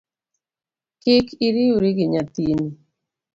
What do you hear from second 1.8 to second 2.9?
gi nyathini